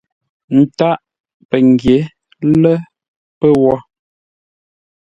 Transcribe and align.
Ntâʼ 0.59 0.99
pəngyě 1.49 1.97
lə́ 2.61 2.75
pə́ 3.39 3.51
wó. 3.61 3.75